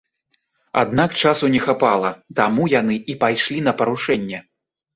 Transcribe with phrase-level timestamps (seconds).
[0.81, 2.09] Аднак часу не хапала,
[2.41, 4.45] таму яны і пайшлі на парушэнне.